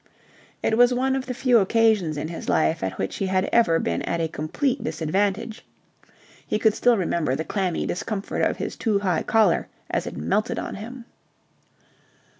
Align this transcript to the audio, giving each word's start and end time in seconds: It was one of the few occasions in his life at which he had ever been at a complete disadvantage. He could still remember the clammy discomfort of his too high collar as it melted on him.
It 0.63 0.79
was 0.79 0.91
one 0.95 1.15
of 1.15 1.27
the 1.27 1.33
few 1.35 1.59
occasions 1.59 2.17
in 2.17 2.27
his 2.29 2.49
life 2.49 2.83
at 2.83 2.97
which 2.97 3.17
he 3.17 3.27
had 3.27 3.45
ever 3.53 3.77
been 3.77 4.01
at 4.01 4.19
a 4.19 4.27
complete 4.27 4.83
disadvantage. 4.83 5.63
He 6.43 6.57
could 6.57 6.73
still 6.73 6.97
remember 6.97 7.35
the 7.35 7.45
clammy 7.45 7.85
discomfort 7.85 8.41
of 8.41 8.57
his 8.57 8.75
too 8.75 8.97
high 8.97 9.21
collar 9.21 9.67
as 9.91 10.07
it 10.07 10.17
melted 10.17 10.57
on 10.57 10.73
him. 10.73 11.05